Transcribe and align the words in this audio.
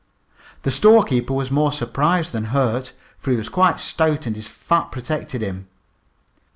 The 0.63 0.71
storekeeper 0.71 1.31
was 1.31 1.51
more 1.51 1.71
surprised 1.71 2.31
than 2.31 2.45
hurt, 2.45 2.91
for 3.19 3.29
he 3.29 3.37
was 3.37 3.49
quite 3.49 3.79
stout 3.79 4.25
and 4.25 4.35
his 4.35 4.47
fat 4.47 4.91
protected 4.91 5.43
him. 5.43 5.67